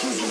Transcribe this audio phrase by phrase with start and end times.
[0.00, 0.30] Program.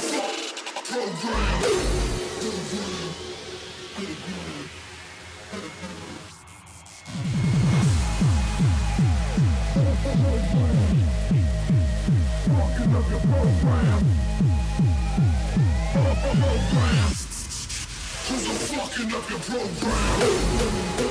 [18.27, 21.08] Cause fucking up your program.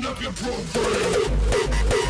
[0.00, 2.03] 24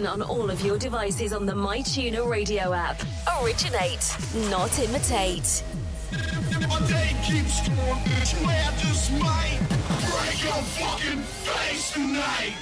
[0.00, 3.02] listen on all of your devices on the MyTuner radio app.
[3.42, 4.16] Originate,
[4.50, 5.62] not imitate.
[6.68, 8.34] My day keeps going, bitch.
[8.46, 9.60] I just might
[10.08, 12.56] break your fucking face tonight.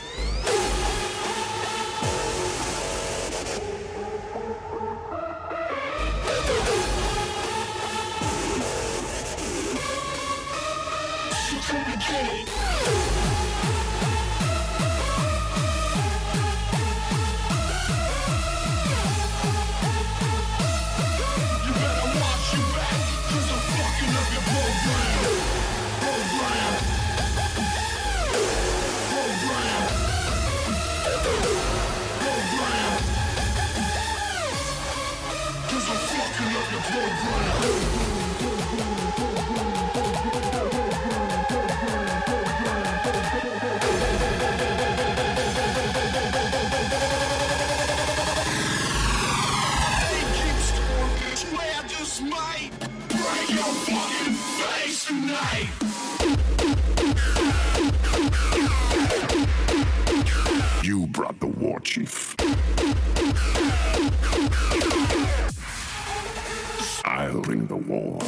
[67.49, 68.19] during the war.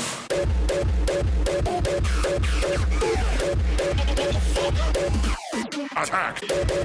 [5.94, 6.79] Attack!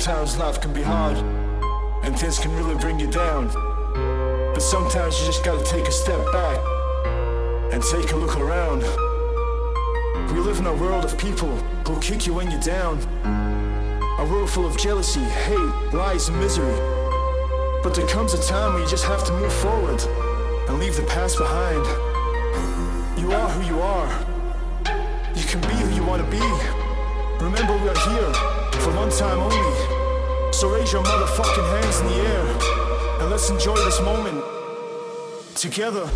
[0.00, 1.18] Sometimes life can be hard
[2.04, 3.48] and things can really bring you down.
[4.54, 6.58] But sometimes you just gotta take a step back
[7.70, 8.80] and take a look around.
[10.32, 11.54] We live in a world of people
[11.86, 12.96] who kick you when you're down
[14.18, 16.78] A world full of jealousy, hate, lies, and misery.
[17.82, 20.00] But there comes a time when you just have to move forward
[20.66, 21.84] and leave the past behind.
[23.20, 24.08] You are who you are.
[25.36, 26.46] You can be who you want to be.
[27.44, 29.89] Remember, we are here for one time only.
[30.60, 34.44] So raise your motherfucking hands in the air and let's enjoy this moment
[35.54, 36.06] together.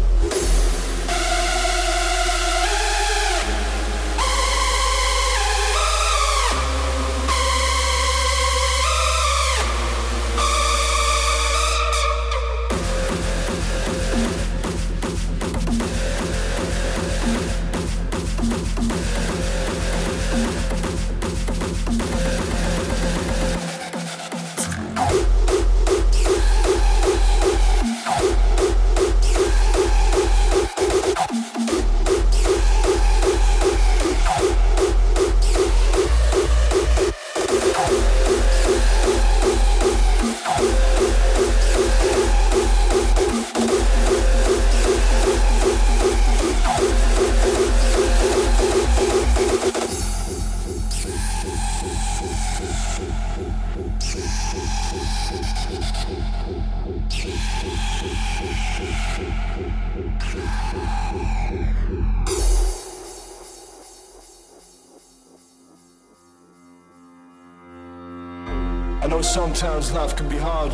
[69.65, 70.71] Sometimes life can be hard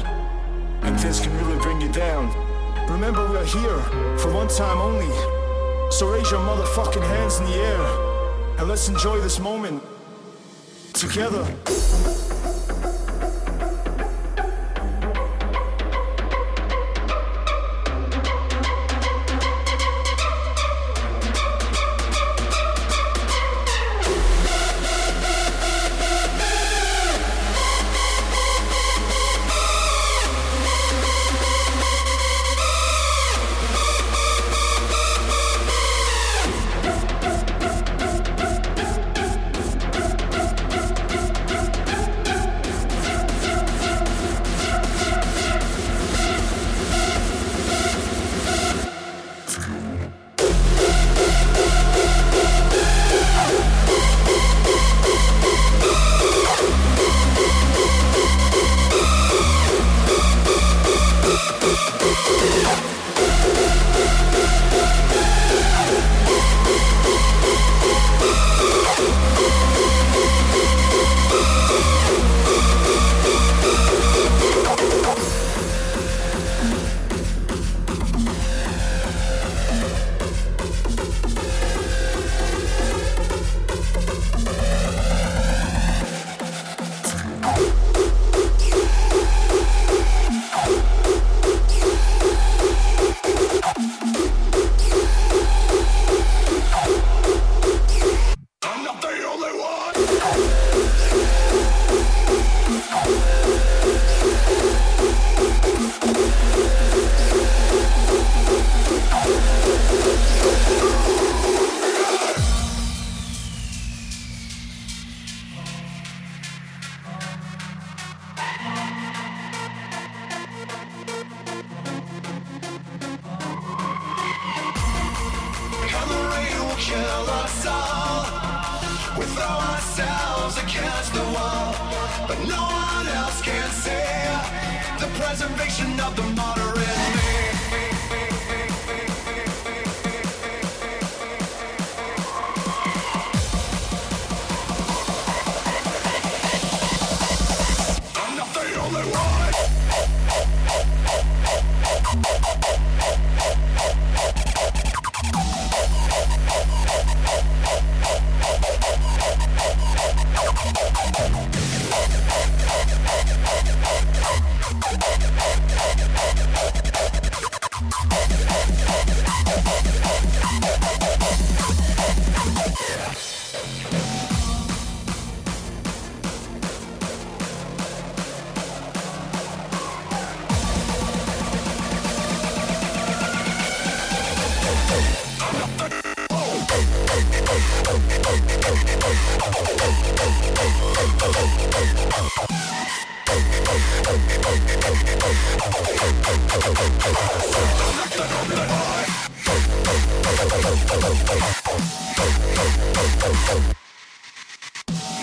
[0.82, 2.26] and things can really bring you down.
[2.90, 3.78] Remember, we are here
[4.18, 5.06] for one time only.
[5.92, 9.80] So raise your motherfucking hands in the air and let's enjoy this moment
[10.92, 11.44] together.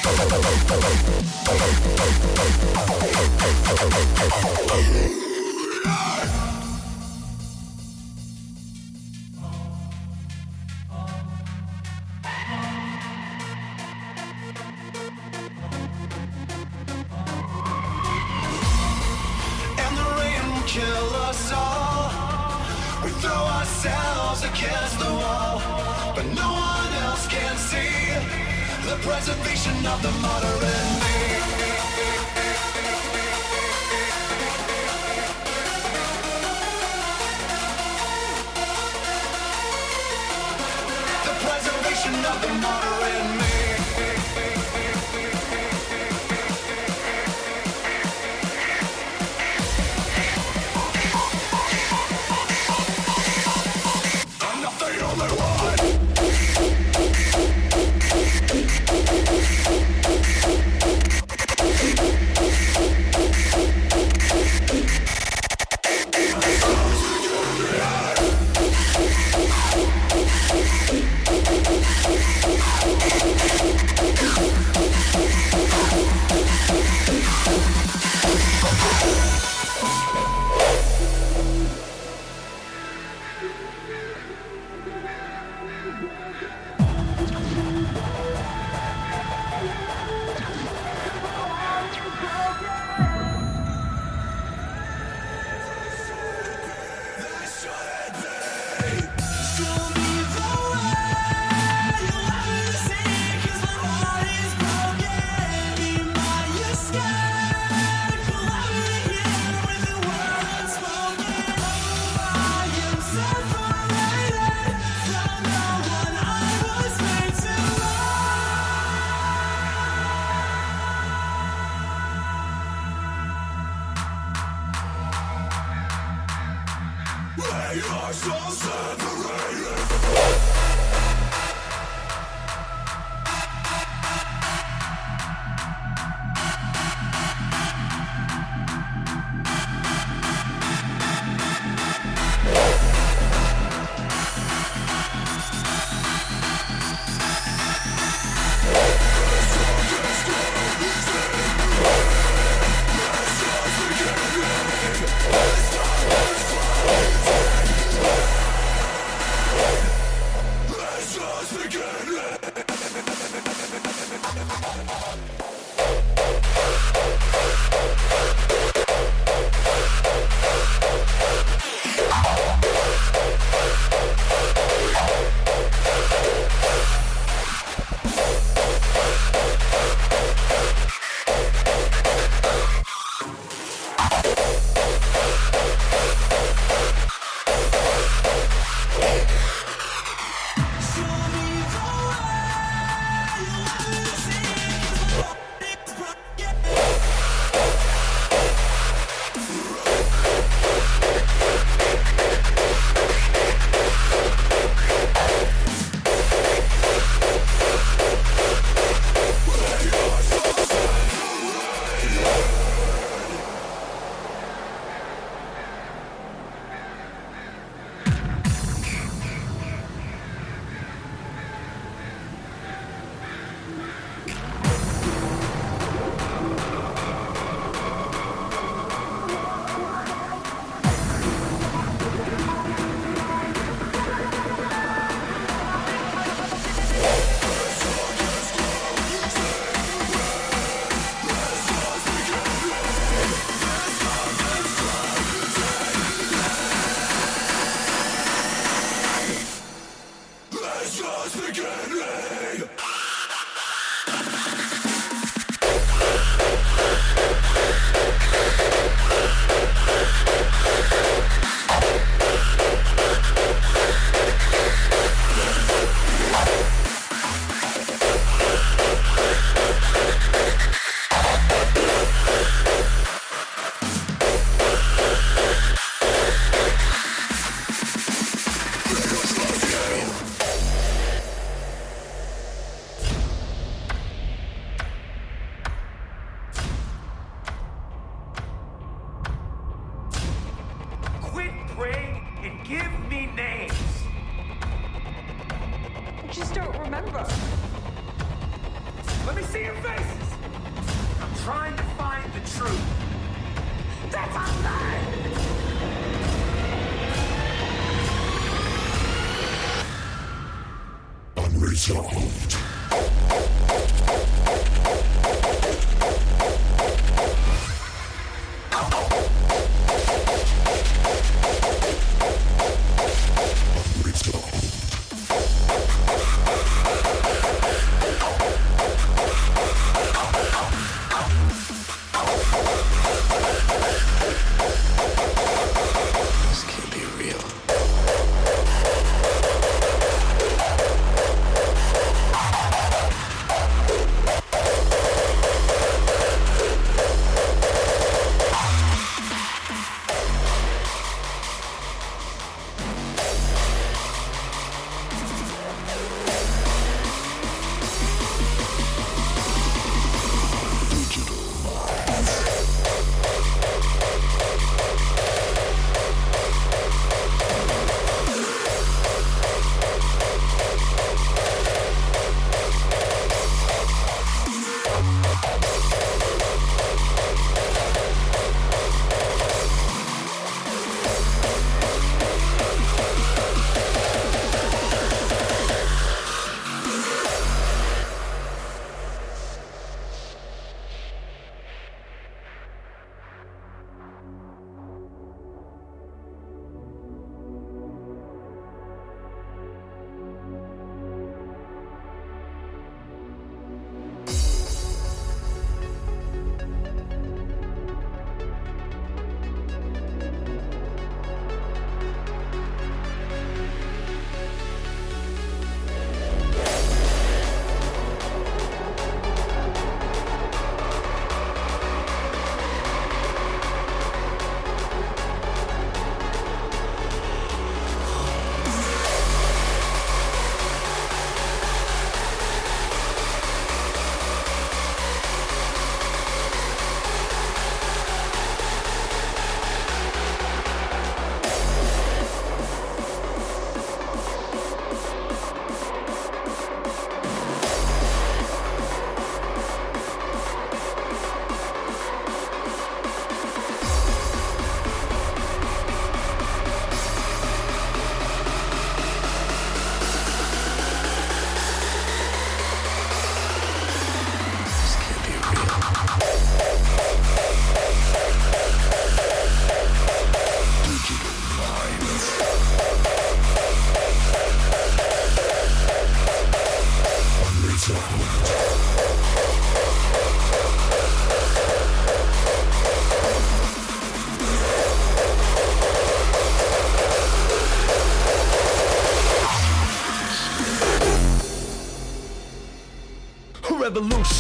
[0.08, 0.40] オーラ
[4.80, 6.67] イ!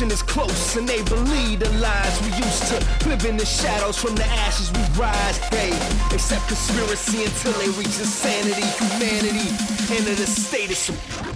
[0.06, 4.16] Is close and they believe the lies we used to live in the shadows from
[4.16, 5.40] the ashes we rise.
[5.50, 5.72] They
[6.14, 9.50] accept conspiracy until they reach insanity humanity
[9.98, 11.27] into the state of supremacy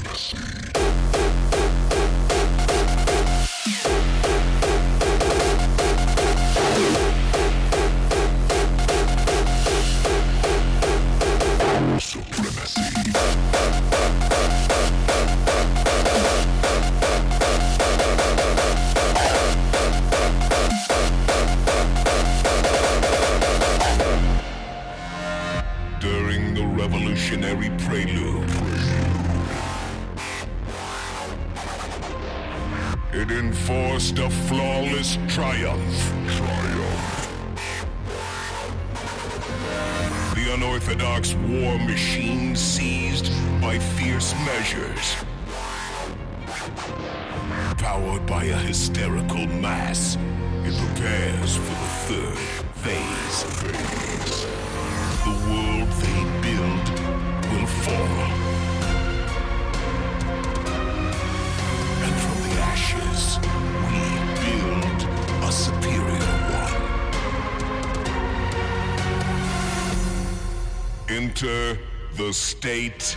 [72.34, 73.16] state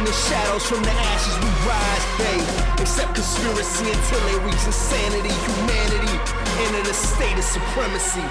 [0.00, 5.28] From the shadows, from the ashes we rise, they accept conspiracy until they reach insanity,
[5.28, 6.16] humanity,
[6.64, 8.24] enter the state of supremacy.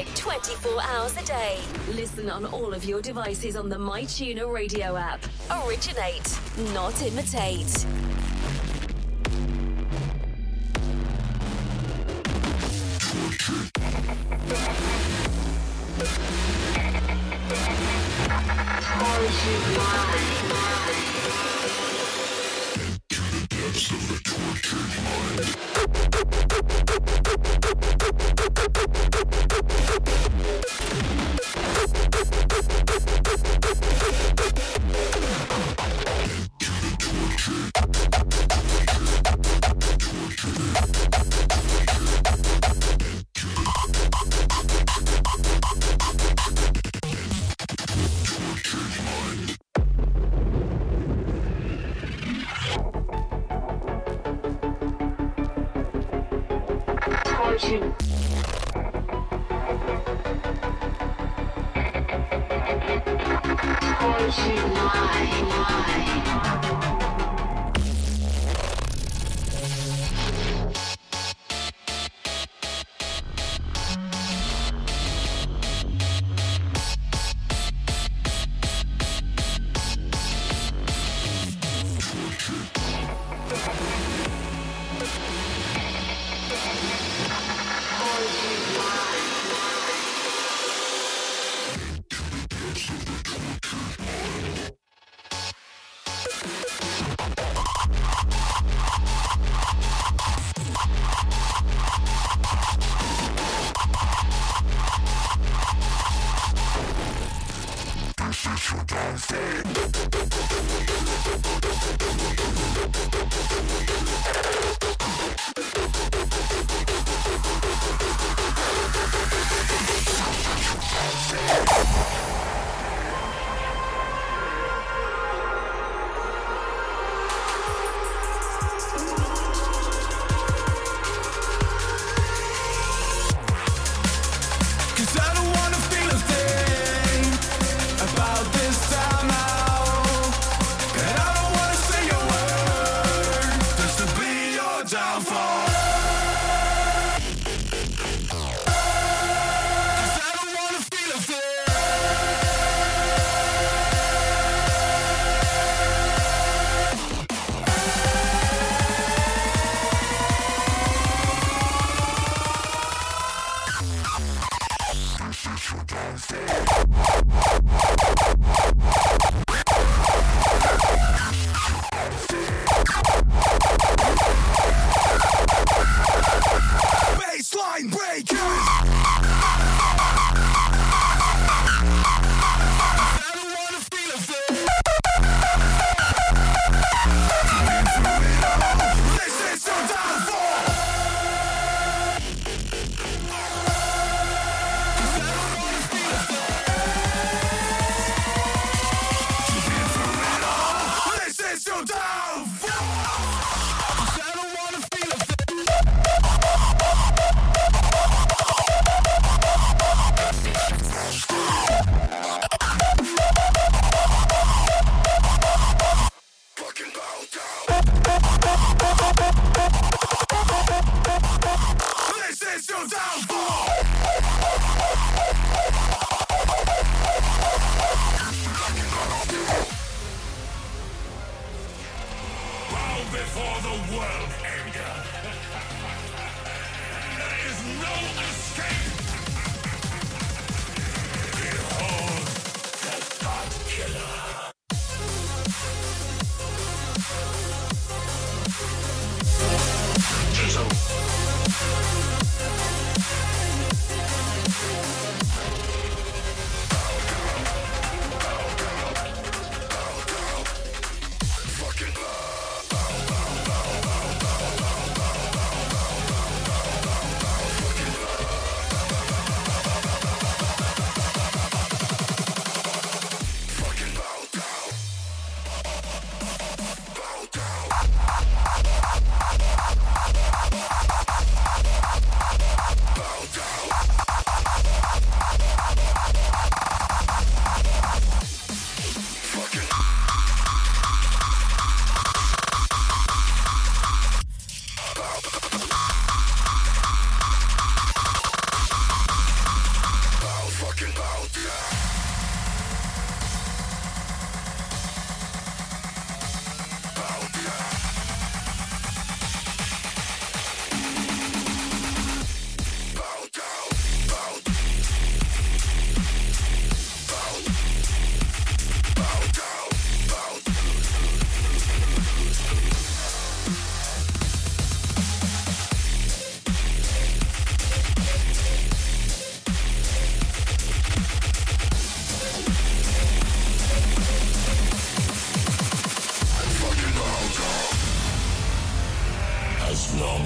[0.00, 1.58] music 24 hours a day.
[1.92, 5.20] Listen on all of your devices on the MyTuner radio app.
[5.66, 6.38] Originate,
[6.72, 7.86] not imitate.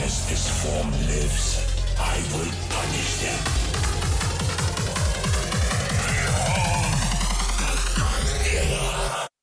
[0.04, 1.64] as this form lives,
[1.98, 3.40] I will punish them.
[8.44, 9.33] The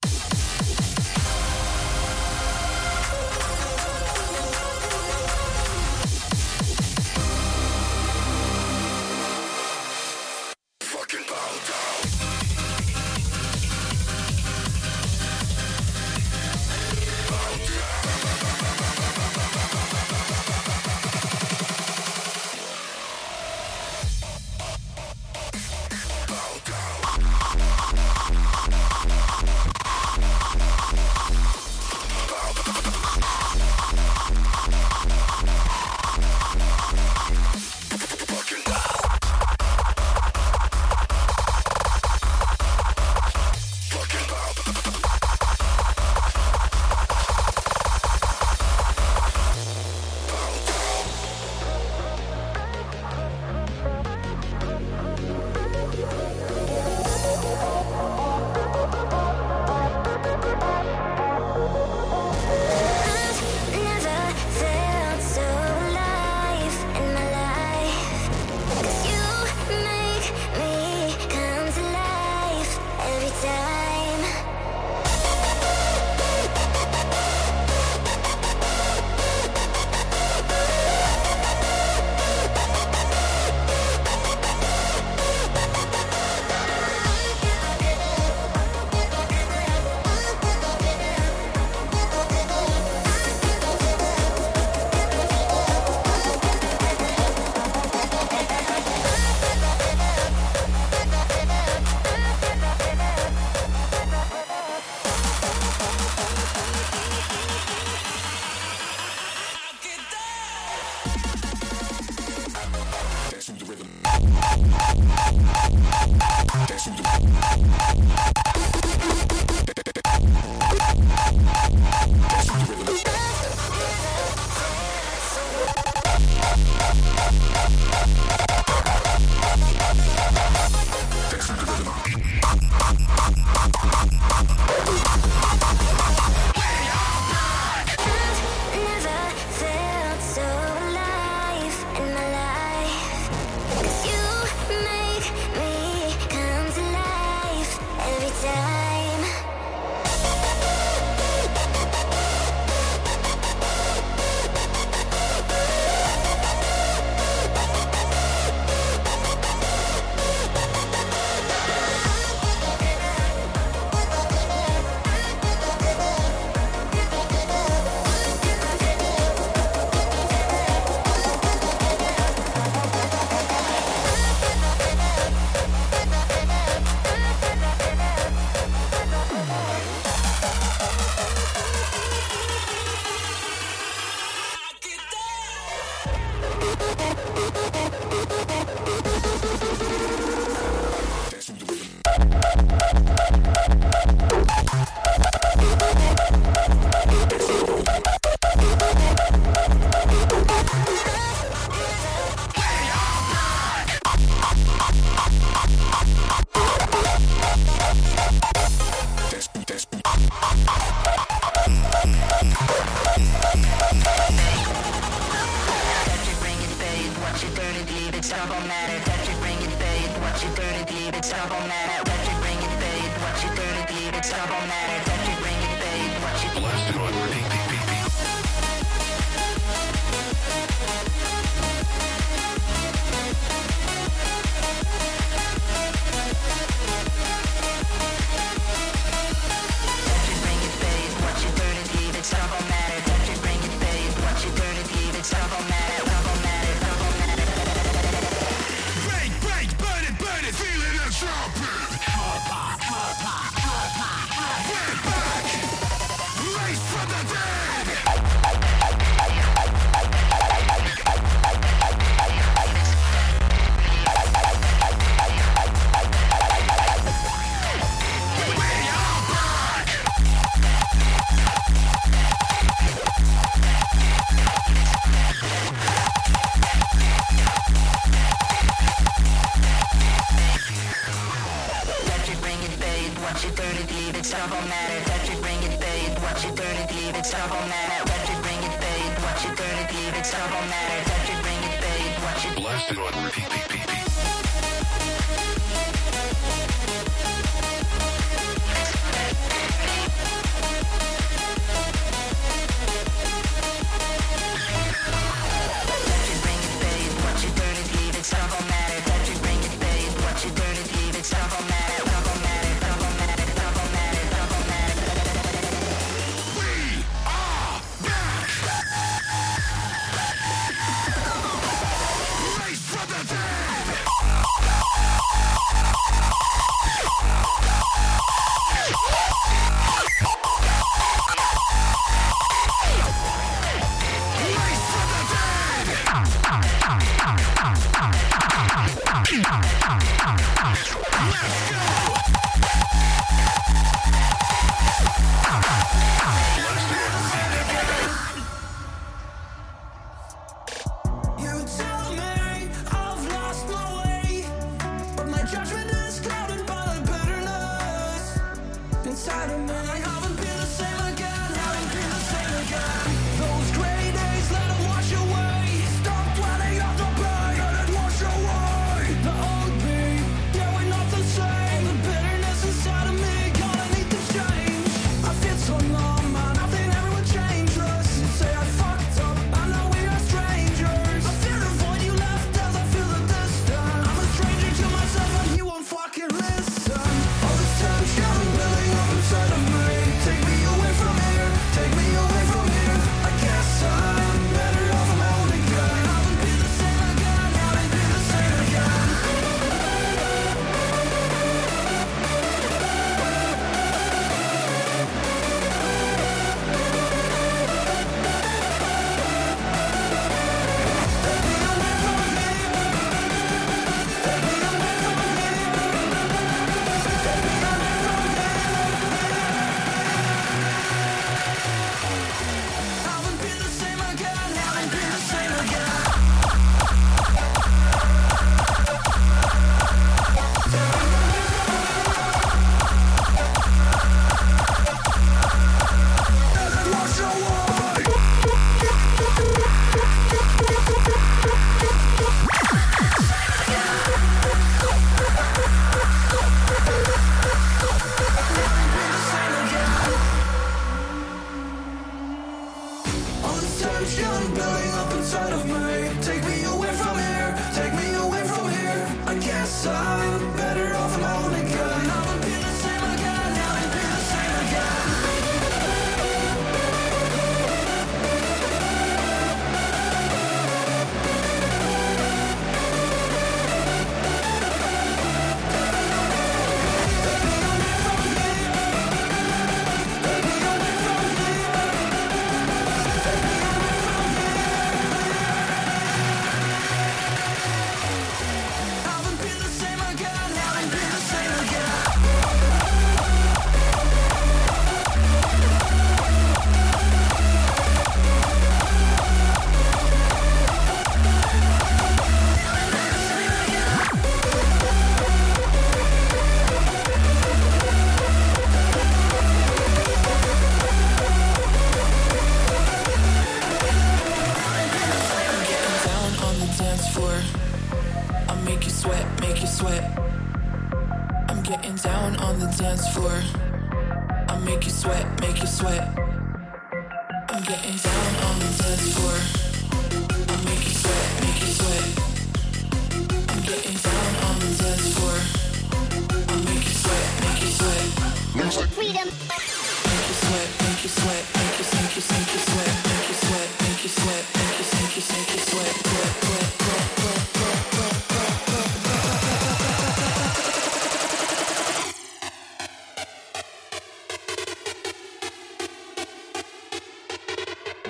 [217.61, 218.97] dirty deed, it's double matter.
[219.05, 220.11] That you bring it babe.
[220.23, 222.03] what you dirty deed, it's double matter.
[222.09, 223.13] That you bring it babe.
[223.21, 225.20] what you dirty deed, it's double matter.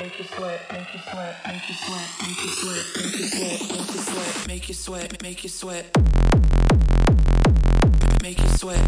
[0.02, 4.48] make you sweat, make you sweat, make you sweat, make you sweat, make you sweat,
[4.48, 5.86] make you sweat, make you sweat, make you sweat,
[8.24, 8.84] make you sweat.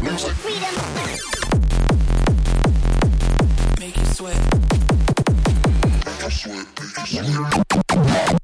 [0.00, 0.74] Music freedom.
[3.80, 4.38] Make you sweat.
[6.06, 8.37] Make you sweat, make you sweat.